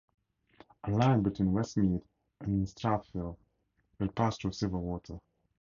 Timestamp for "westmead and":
1.53-2.65